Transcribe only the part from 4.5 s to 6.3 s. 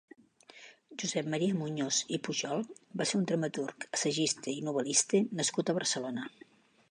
i novel·lista nascut a Barcelona.